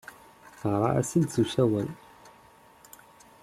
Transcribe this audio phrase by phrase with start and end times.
[0.59, 1.89] Teɣra-as-d s usawal.